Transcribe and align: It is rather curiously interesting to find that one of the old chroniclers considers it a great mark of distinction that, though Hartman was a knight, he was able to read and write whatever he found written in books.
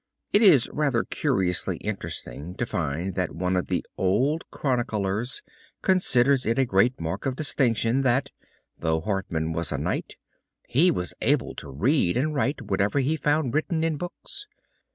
It 0.33 0.41
is 0.41 0.67
rather 0.73 1.03
curiously 1.03 1.77
interesting 1.77 2.55
to 2.55 2.65
find 2.65 3.13
that 3.13 3.35
one 3.35 3.55
of 3.55 3.67
the 3.67 3.85
old 3.99 4.45
chroniclers 4.49 5.43
considers 5.83 6.43
it 6.43 6.57
a 6.57 6.65
great 6.65 6.99
mark 6.99 7.27
of 7.27 7.35
distinction 7.35 8.01
that, 8.01 8.31
though 8.79 9.01
Hartman 9.01 9.53
was 9.53 9.71
a 9.71 9.77
knight, 9.77 10.15
he 10.67 10.89
was 10.89 11.13
able 11.21 11.53
to 11.53 11.69
read 11.69 12.17
and 12.17 12.33
write 12.33 12.63
whatever 12.63 12.97
he 12.97 13.15
found 13.15 13.53
written 13.53 13.83
in 13.83 13.97
books. 13.97 14.47